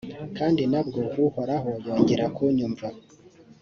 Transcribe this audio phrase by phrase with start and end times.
[0.37, 2.87] kandi na bwo uhoraho yongera kunyumva;